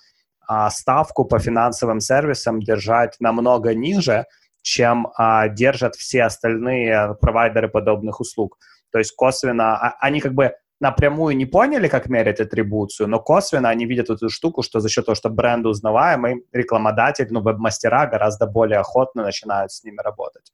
[0.49, 4.25] а ставку по финансовым сервисам держать намного ниже,
[4.63, 8.59] чем а, держат все остальные провайдеры подобных услуг.
[8.91, 13.69] То есть косвенно, а, они как бы напрямую не поняли, как мерить атрибуцию, но косвенно
[13.69, 18.47] они видят эту штуку, что за счет того, что бренд узнаваемый, рекламодатель, ну, веб-мастера гораздо
[18.47, 20.53] более охотно начинают с ними работать.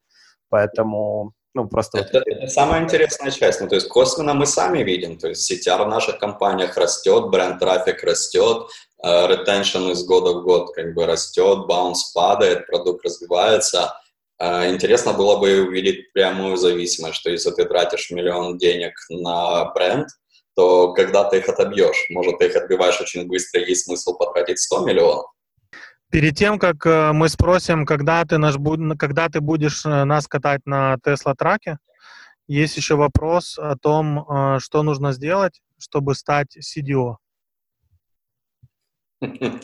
[0.50, 1.98] Поэтому, ну, просто...
[1.98, 3.62] Это, это самая интересная часть.
[3.62, 8.04] Ну, то есть косвенно мы сами видим, то есть CTR в наших компаниях растет, бренд-трафик
[8.04, 8.68] растет,
[9.02, 13.94] ретеншн из года в год как бы растет, баунс падает, продукт развивается–
[14.40, 20.08] интересно было бы увидеть прямую зависимость, что если ты тратишь миллион денег на бренд,
[20.54, 22.06] то когда ты их отобьешь?
[22.10, 25.26] Может, ты их отбиваешь очень быстро, есть смысл потратить 100 миллионов?
[26.10, 28.56] Перед тем, как э, мы спросим, когда ты, наш,
[28.98, 31.78] когда ты будешь э, нас катать на Tesla траке,
[32.46, 37.18] есть еще вопрос о том, э, что нужно сделать, чтобы стать CDO.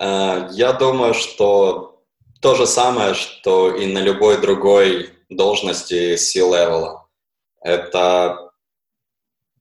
[0.00, 1.91] Я думаю, что
[2.42, 6.98] то же самое, что и на любой другой должности C-level.
[7.62, 8.50] Это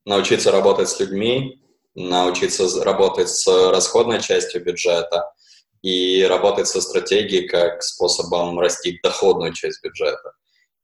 [0.03, 1.63] научиться работать с людьми,
[1.93, 5.31] научиться работать с расходной частью бюджета
[5.83, 10.33] и работать со стратегией как способом растить доходную часть бюджета.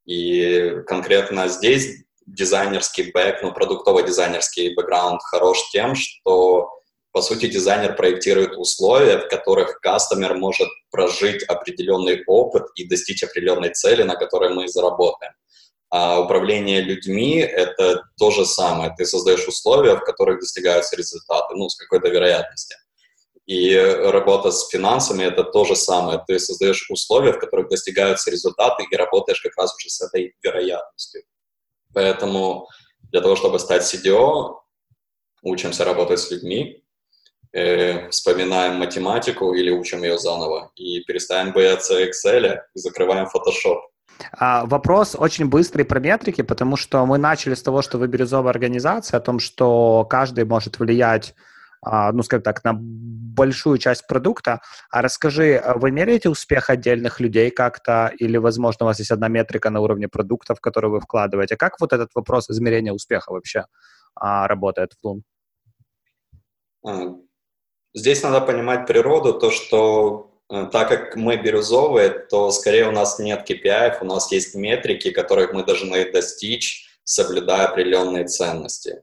[0.05, 6.69] И конкретно здесь дизайнерский бэк, ну, продуктово-дизайнерский бэкграунд хорош тем, что
[7.17, 13.71] по сути, дизайнер проектирует условия, в которых кастомер может прожить определенный опыт и достичь определенной
[13.73, 15.33] цели, на которой мы заработаем.
[15.89, 18.93] А управление людьми— это то же самое.
[18.95, 22.77] Ты создаешь условия, в которых достигаются результаты, ну, с какой-то вероятностью.
[23.47, 26.23] И работа с финансами— это то же самое.
[26.27, 31.23] Ты создаешь условия, в которых достигаются результаты, и работаешь как раз уже с этой вероятностью.
[31.95, 32.67] Поэтому
[33.11, 34.59] для того, чтобы стать CDO,
[35.41, 36.83] учимся работать с людьми,
[37.53, 43.79] э, вспоминаем математику или учим ее заново и перестаем бояться Excel и закрываем Photoshop.
[44.31, 48.49] А, вопрос очень быстрый про метрики, потому что мы начали с того, что вы бирюзовая
[48.49, 51.35] организация, о том, что каждый может влиять
[51.81, 54.61] а, ну, скажем так, на большую часть продукта.
[54.89, 59.27] А расскажи, а вы меряете успех отдельных людей как-то, или, возможно, у вас есть одна
[59.27, 61.55] метрика на уровне продуктов, которые вы вкладываете?
[61.55, 63.65] Как вот этот вопрос измерения успеха вообще
[64.15, 65.21] а, работает в
[66.83, 67.26] Loom?
[67.97, 73.17] Здесь надо понимать природу, то, что э, так как мы бирюзовые, то скорее у нас
[73.17, 79.01] нет KPI, у нас есть метрики, которых мы должны достичь, соблюдая определенные ценности.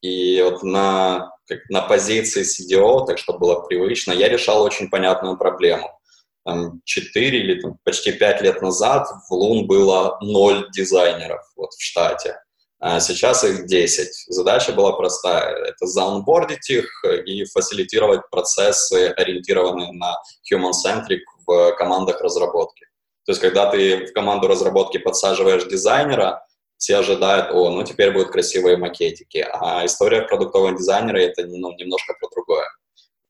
[0.00, 5.36] И вот на, как, на позиции CDO, так чтобы было привычно, я решал очень понятную
[5.36, 6.00] проблему.
[6.42, 11.82] Там 4 или там, почти 5 лет назад в Лун было 0 дизайнеров вот, в
[11.82, 12.40] штате.
[12.80, 14.08] А сейчас их 10.
[14.28, 15.54] Задача была простая.
[15.64, 20.14] Это заонбордить их и фасилитировать процессы, ориентированные на
[20.50, 22.86] human-centric в командах разработки.
[23.26, 26.42] То есть, когда ты в команду разработки подсаживаешь дизайнера,
[26.78, 29.46] все ожидают, о, ну теперь будут красивые макетики.
[29.52, 32.66] А история продуктового дизайнера— это ну, немножко про другое.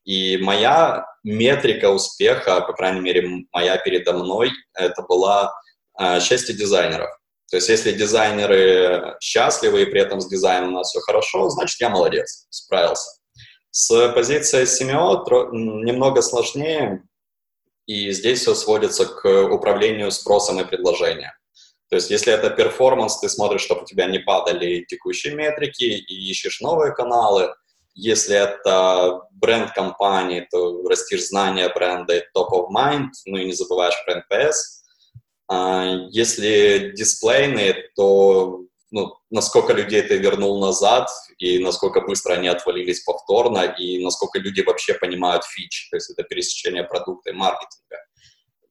[0.05, 5.53] И моя метрика успеха, по крайней мере, моя передо мной, это была
[5.99, 7.09] э, счастье дизайнеров.
[7.51, 11.81] То есть если дизайнеры счастливы и при этом с дизайном у нас все хорошо, значит,
[11.81, 13.19] я молодец, справился.
[13.71, 17.03] С позиции SEO немного сложнее,
[17.87, 21.31] и здесь все сводится к управлению спросом и предложением.
[21.89, 26.29] То есть если это перформанс, ты смотришь, чтобы у тебя не падали текущие метрики и
[26.29, 27.53] ищешь новые каналы.
[27.93, 33.51] Если это бренд компании, то растишь знания бренда и top of mind, ну и не
[33.51, 34.53] забываешь про NPS.
[35.53, 41.09] А если дисплейные, то ну, насколько людей ты вернул назад,
[41.39, 46.23] и насколько быстро они отвалились повторно, и насколько люди вообще понимают фич, то есть это
[46.23, 47.97] пересечение продукта и маркетинга.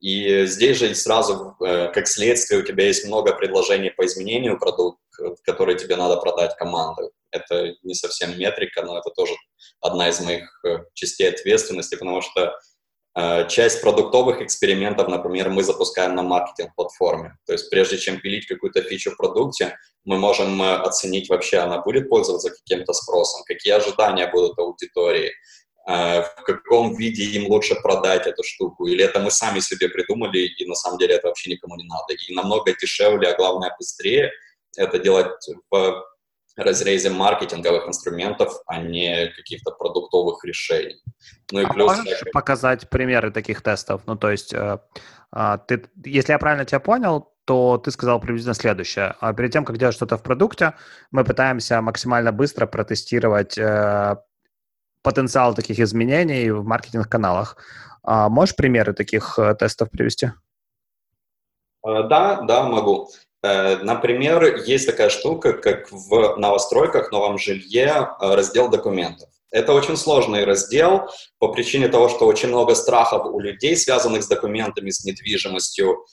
[0.00, 5.00] И здесь же сразу, э, как следствие, у тебя есть много предложений по изменению продукта,
[5.44, 7.12] которые тебе надо продать команду.
[7.30, 9.34] Это не совсем метрика, но это тоже
[9.82, 12.52] одна из моих э, частей ответственности, потому что э,
[13.48, 17.36] часть продуктовых экспериментов, например, мы запускаем на маркетинг-платформе.
[17.46, 22.08] То есть прежде чем пилить какую-то фичу в продукте, мы можем оценить вообще, она будет
[22.08, 25.32] пользоваться каким-то спросом, какие ожидания будут аудитории,
[25.86, 30.38] а, в каком виде им лучше продать эту штуку, или это мы сами себе придумали,
[30.38, 32.14] и на самом деле это вообще никому не надо.
[32.14, 34.30] И намного дешевле, а главное быстрее
[34.76, 35.32] это делать
[35.70, 36.04] в
[36.56, 41.02] разрезе маркетинговых инструментов, а не каких-то продуктовых решений.
[41.52, 41.96] Ну и а плюс...
[41.96, 42.32] Можешь как...
[42.32, 44.02] показать примеры таких тестов?
[44.06, 44.78] Ну, то есть, э,
[45.34, 49.16] э, ты, если я правильно тебя понял, то ты сказал приблизительно следующее.
[49.20, 50.74] А перед тем, как делать что-то в продукте,
[51.10, 54.16] мы пытаемся максимально быстро протестировать э,
[55.02, 57.56] потенциал таких изменений в маркетинг-каналах.
[58.02, 60.32] А можешь примеры таких э, тестов привести?
[61.82, 63.08] Да, да, могу.
[63.42, 69.28] Э, например, есть такая штука, как в новостройках, новом жилье раздел документов.
[69.50, 74.28] Это очень сложный раздел по причине того, что очень много страхов у людей, связанных с
[74.28, 76.06] документами, с недвижимостью.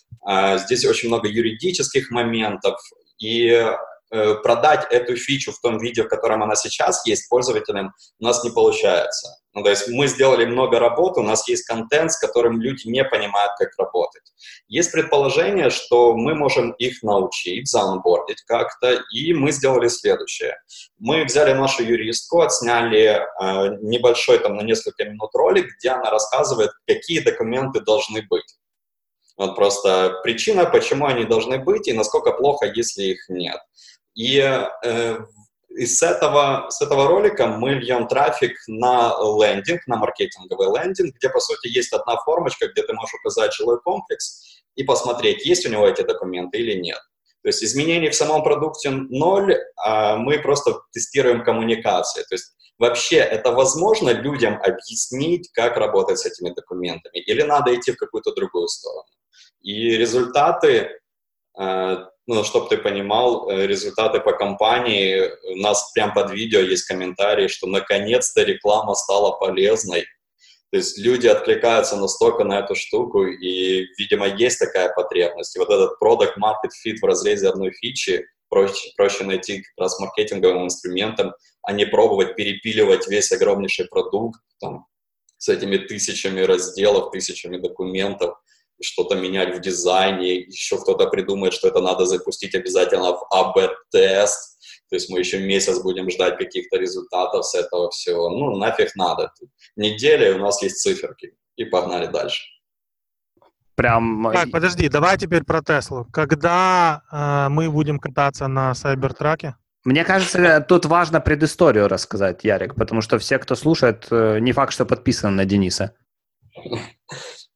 [0.56, 2.80] Здесь очень много юридических моментов,
[3.20, 3.76] и Э,
[4.10, 8.50] продать эту фичу в том виде, в котором она сейчас есть пользователям, у нас не
[8.50, 9.38] получается.
[9.58, 13.04] Ну, то есть мы сделали много работы, у нас есть контент, с которым люди не
[13.04, 14.22] понимают, как работать.
[14.68, 20.58] Есть предположение, что мы можем их научить, заонбордить как-то, и мы сделали следующее.
[21.00, 26.70] Мы взяли нашу юристку, отсняли э, небольшой, там, на несколько минут ролик, где она рассказывает,
[26.86, 28.58] какие документы должны быть.
[29.38, 33.60] Вот просто причина, почему они должны быть и насколько плохо, если их нет.
[34.18, 35.18] И э,
[35.70, 41.40] из этого, с этого ролика мы льем трафик на лендинг, на маркетинговый лендинг, где, по
[41.40, 45.88] сути, есть одна формочка, где ты можешь указать жилой комплекс и посмотреть, есть у него
[45.88, 47.00] эти документы или нет.
[47.44, 52.22] То есть изменений в самом продукте ноль, а мы просто тестируем коммуникации.
[52.24, 57.92] То есть вообще это возможно людям объяснить, как работать с этими документами, или надо идти
[57.92, 59.08] в какую-то другую сторону.
[59.62, 61.00] И результаты
[61.60, 61.98] э,
[62.28, 67.48] ну, чтобы ты понимал, э, результаты по компании, у нас прям под видео есть комментарии,
[67.48, 70.06] что наконец-то реклама стала полезной.
[70.72, 75.56] То есть люди откликаются настолько на эту штуку, и, видимо, есть такая потребность.
[75.56, 80.00] И вот этот product market fit в разрезе одной фичи проще, проще найти как раз
[80.00, 84.86] маркетинговым инструментом, а не пробовать перепиливать весь огромнейший продукт там,
[85.38, 88.36] с этими тысячами разделов, тысячами документов
[88.82, 94.58] что-то менять в дизайне, еще кто-то придумает, что это надо запустить обязательно в АБ-тест,
[94.90, 98.30] то есть мы еще месяц будем ждать каких-то результатов с этого всего.
[98.30, 99.34] Ну, нафиг надо.
[99.76, 102.44] Неделя, у нас есть циферки, и погнали дальше.
[103.76, 104.32] Прям...
[104.34, 106.08] Так, подожди, давай теперь про Теслу.
[106.12, 109.56] Когда э, мы будем кататься на Сайбертраке?
[109.84, 114.74] Мне кажется, тут важно предысторию рассказать, Ярик, потому что все, кто слушает, э, не факт,
[114.74, 115.94] что подписаны на Дениса.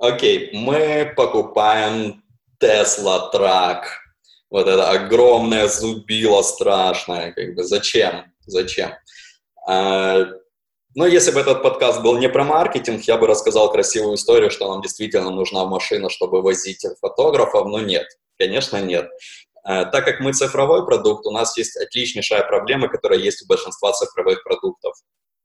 [0.00, 2.24] Окей, мы покупаем
[2.58, 3.82] Tesla Truck.
[4.48, 7.32] Вот это огромное зубило страшное.
[7.32, 8.32] Как бы зачем?
[8.46, 8.94] Зачем?
[9.68, 10.24] А,
[10.94, 14.72] ну, если бы этот подкаст был не про маркетинг, я бы рассказал красивую историю, что
[14.72, 18.06] нам действительно нужна машина, чтобы возить фотографов, но нет,
[18.38, 19.10] конечно, нет.
[19.64, 23.92] А, так как мы цифровой продукт, у нас есть отличнейшая проблема, которая есть у большинства
[23.92, 24.94] цифровых продуктов.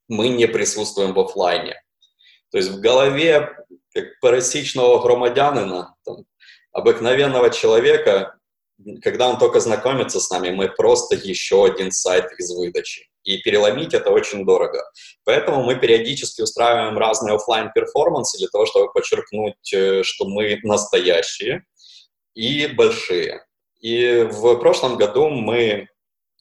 [0.08, 1.76] Мы не присутствуем в офлайне.
[2.52, 3.50] То есть в голове
[3.96, 6.26] как парасичного громадянина, там,
[6.74, 8.36] обыкновенного человека,
[9.02, 13.10] когда он только знакомится с нами, мы просто еще один сайт из выдачи.
[13.24, 14.84] И переломить это очень дорого.
[15.24, 21.66] Поэтому мы периодически устраиваем разные офлайн перформансы для того, чтобы подчеркнуть, э, что мы настоящие
[22.36, 23.46] и большие.
[23.80, 25.88] И в прошлом году мы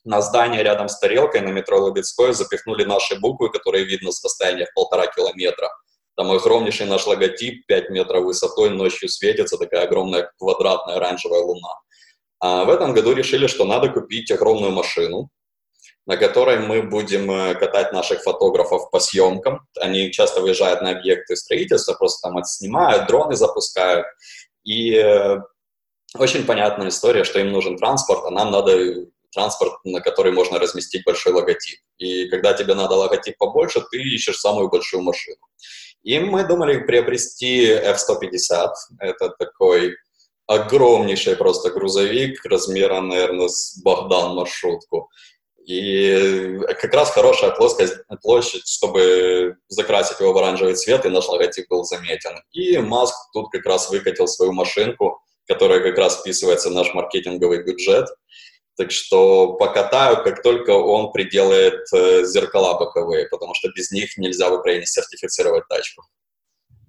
[0.05, 4.66] на здание рядом с тарелкой на метро Лобецкой запихнули наши буквы, которые видно с расстояния
[4.66, 5.70] в полтора километра.
[6.16, 11.74] Там огромнейший наш логотип, 5 метров высотой, ночью светится такая огромная квадратная оранжевая луна.
[12.40, 15.30] А в этом году решили, что надо купить огромную машину,
[16.06, 19.66] на которой мы будем э, катать наших фотографов по съемкам.
[19.80, 24.06] Они часто выезжают на объекты строительства, просто там отснимают, дроны запускают.
[24.64, 25.38] И э,
[26.18, 31.04] очень понятная история, что им нужен транспорт, а нам надо транспорт, на который можно разместить
[31.04, 31.78] большой логотип.
[31.98, 35.38] И когда тебе надо логотип побольше, ты ищешь самую большую машину.
[36.05, 38.68] И мы думали приобрести F-150.
[39.00, 39.96] Это такой
[40.46, 45.11] огромнейший просто грузовик размера, наверное, с Богдан маршрутку.
[45.66, 51.66] И как раз хорошая плоскость, площадь, чтобы закрасить его в оранжевый цвет, и наш логотип
[51.70, 52.38] был заметен.
[52.52, 57.64] И Маск тут как раз выкатил свою машинку, которая как раз вписывается в наш маркетинговый
[57.64, 58.09] бюджет.
[58.76, 64.50] Так что покатаю, как только он приделает э, зеркала боковые, потому что без них нельзя
[64.50, 66.02] в Украине сертифицировать тачку.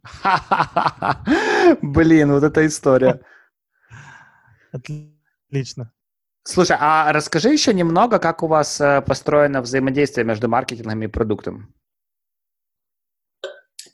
[1.81, 3.21] Блин, вот эта история.
[4.71, 5.91] Отлично.
[6.43, 11.73] Слушай, а расскажи еще немного, как у вас э, построено взаимодействие между маркетингом и продуктом.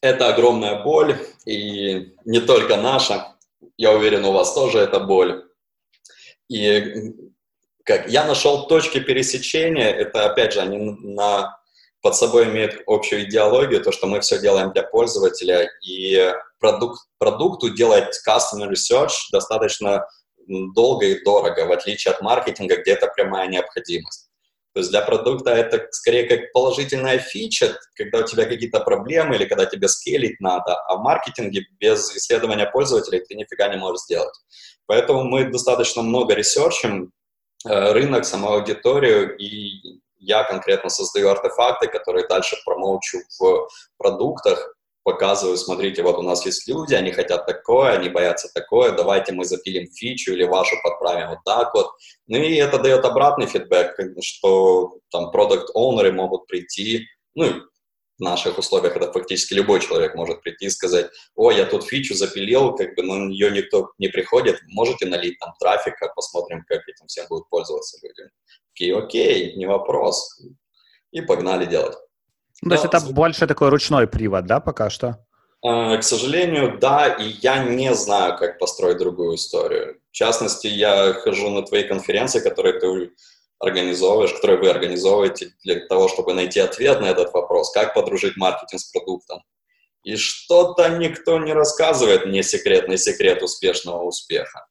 [0.02, 3.36] Это огромная боль, и не только наша.
[3.78, 5.46] Я уверен, у вас тоже это боль.
[6.50, 7.14] И
[7.92, 11.58] как я нашел точки пересечения, это опять же они на
[12.02, 17.70] под собой имеют общую идеологию, то, что мы все делаем для пользователя, и продукт, продукту
[17.70, 20.08] делать customer research достаточно
[20.48, 24.30] долго и дорого, в отличие от маркетинга, где это прямая необходимость.
[24.74, 29.44] То есть для продукта это скорее как положительная фича, когда у тебя какие-то проблемы или
[29.44, 34.34] когда тебе скейлить надо, а в маркетинге без исследования пользователей ты нифига не можешь сделать.
[34.86, 37.12] Поэтому мы достаточно много ресерчим
[37.66, 46.04] рынок, саму аудиторию, и я конкретно создаю артефакты, которые дальше промоучу в продуктах, показываю, смотрите,
[46.04, 50.32] вот у нас есть люди, они хотят такое, они боятся такое, давайте мы запилим фичу
[50.32, 51.88] или вашу подправим вот так вот.
[52.28, 57.64] Ну и это дает обратный фидбэк, что там продукт-оунеры могут прийти, ну,
[58.22, 62.76] наших условиях это фактически любой человек может прийти и сказать, о, я тут фичу запилил,
[62.76, 67.08] как бы, но на нее никто не приходит, можете налить там трафика, посмотрим, как этим
[67.08, 68.30] всем будут пользоваться люди.
[68.74, 70.42] Окей, окей, не вопрос.
[71.12, 71.98] И погнали делать.
[72.62, 75.26] Ну, то есть это больше такой ручной привод, да, пока что?
[75.64, 80.00] А, к сожалению, да, и я не знаю, как построить другую историю.
[80.12, 82.88] В частности, я хожу на твои конференции, которые ты
[83.62, 88.82] организовываешь, которые вы организовываете для того, чтобы найти ответ на этот вопрос, как подружить маркетинг
[88.82, 89.44] с продуктом.
[90.04, 94.66] И что-то никто не рассказывает мне секретный секрет успешного успеха.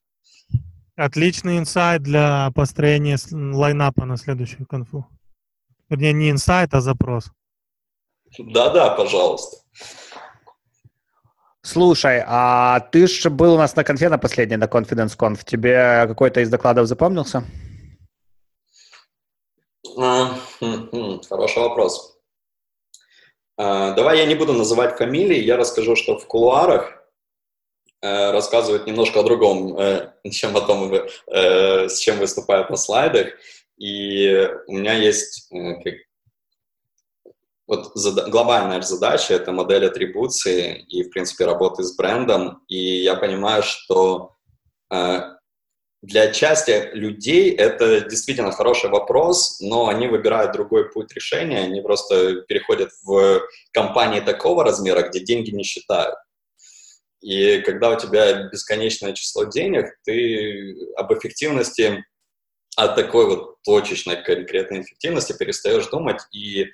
[0.96, 5.06] Отличный инсайт для построения лайнапа на следующую конфу.
[5.88, 7.30] Вернее, не инсайт, а запрос.
[8.38, 9.58] Да-да, пожалуйста.
[11.62, 15.40] Слушай, а ты же был у нас на конфе на последней, на Confidence Conf.
[15.44, 17.44] Тебе какой-то из докладов запомнился?
[19.96, 22.16] А, хм, хм, хороший вопрос.
[23.56, 26.92] А, давай я не буду называть фамилии, я расскажу, что в кулуарах
[28.02, 33.28] э, рассказывают немножко о другом, э, чем о том, э, с чем выступают на слайдах.
[33.78, 35.50] И у меня есть
[37.66, 37.92] вот
[38.28, 42.62] глобальная задача— это модель атрибуции и, в принципе, работы с брендом.
[42.68, 44.34] И я понимаю, что
[46.02, 52.42] для части людей это действительно хороший вопрос, но они выбирают другой путь решения, они просто
[52.42, 53.42] переходят в
[53.72, 56.16] компании такого размера, где деньги не считают.
[57.20, 62.02] И когда у тебя бесконечное число денег, ты об эффективности
[62.76, 66.64] о такой вот точечной конкретной эффективности перестаешь думать, и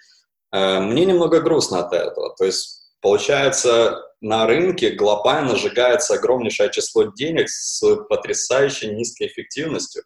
[0.53, 2.33] э, мне немного грустно от этого.
[2.37, 10.03] То есть, получается, на рынке глобально сжигается огромнейшее число денег с потрясающей низкой эффективностью,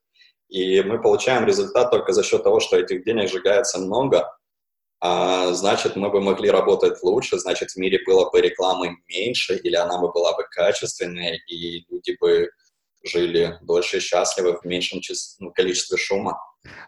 [0.50, 4.30] и мы получаем результат только за счет того, что этих денег сжигается много,
[5.00, 9.76] а, значит, мы бы могли работать лучше, значит, в мире было бы рекламы меньше, или
[9.76, 12.50] она бы была бы качественнее, и люди бы
[13.02, 15.00] жили дольше и счастливы в меньшем
[15.38, 16.38] ну, количестве шума.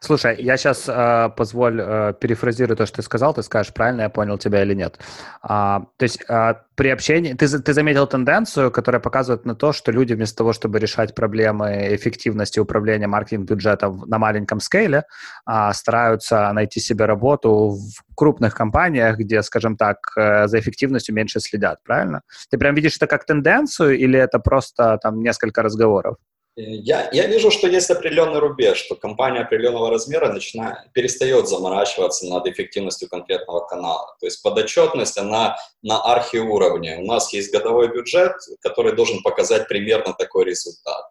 [0.00, 4.10] Слушай, я сейчас э, позволь э, перефразирую то, что ты сказал, ты скажешь, правильно я
[4.10, 4.98] понял тебя или нет.
[5.40, 9.90] А, то есть э, при общении, ты, ты заметил тенденцию, которая показывает на то, что
[9.90, 15.04] люди вместо того, чтобы решать проблемы эффективности управления маркетинг-бюджетом на маленьком скейле,
[15.50, 21.40] э, стараются найти себе работу в крупных компаниях, где, скажем так, э, за эффективностью меньше
[21.40, 22.20] следят, правильно?
[22.50, 26.16] Ты прям видишь это как тенденцию или это просто там несколько разговоров?
[26.54, 32.46] Я, я вижу, что есть определенный рубеж, что компания определенного размера начинает, перестает заморачиваться над
[32.46, 34.14] эффективностью конкретного канала.
[34.20, 36.98] То есть подотчетность, она на архиуровне.
[36.98, 41.06] У нас есть годовой бюджет, который должен показать примерно такой результат.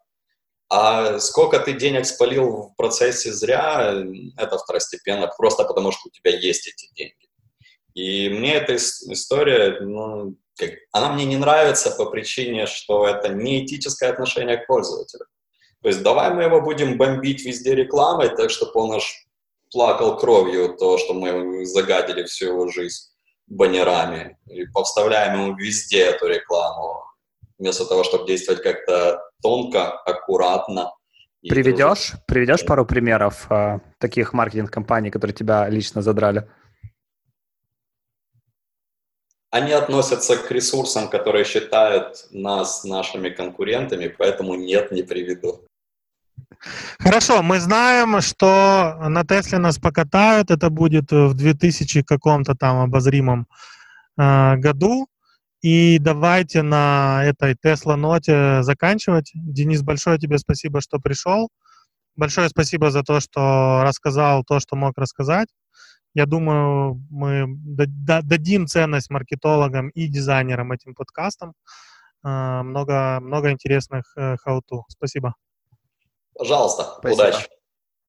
[0.68, 3.94] А сколько ты денег спалил в процессе зря,
[4.38, 7.28] это второстепенно, просто потому что у тебя есть эти деньги.
[7.94, 13.64] И мне эта история, ну, как, она мне не нравится по причине, что это не
[13.64, 15.26] этическое отношение к пользователю.
[15.82, 19.26] То есть давай мы его будем бомбить везде рекламой, так чтобы он аж
[19.72, 23.10] плакал кровью то, что мы загадили всю его жизнь
[23.48, 24.38] баннерами.
[24.46, 27.02] И повставляем ему везде эту рекламу,
[27.58, 30.92] вместо того, чтобы действовать как-то тонко, аккуратно.
[31.40, 36.48] Приведешь, приведешь пару примеров э, таких маркетинг-компаний, которые тебя лично задрали?
[39.52, 45.60] Они относятся к ресурсам, которые считают нас нашими конкурентами, поэтому нет, не приведу.
[46.98, 53.46] Хорошо, мы знаем, что на Тесле нас покатают, это будет в 2000 каком-то там обозримом
[54.16, 55.06] э, году.
[55.60, 59.32] И давайте на этой Тесла-ноте заканчивать.
[59.34, 61.50] Денис, большое тебе спасибо, что пришел.
[62.16, 65.48] Большое спасибо за то, что рассказал то, что мог рассказать.
[66.14, 71.54] Я думаю, мы дадим ценность маркетологам и дизайнерам этим подкастам.
[72.24, 74.78] Э, много, много интересных how-to.
[74.78, 75.34] Э, спасибо.
[76.34, 77.22] Пожалуйста, Спасибо.
[77.22, 77.48] удачи.